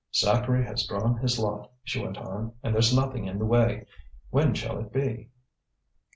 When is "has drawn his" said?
0.65-1.37